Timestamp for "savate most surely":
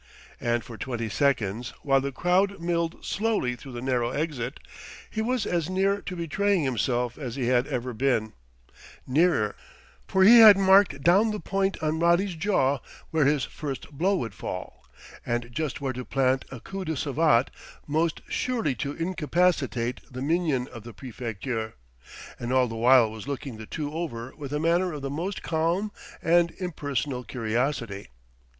16.97-18.73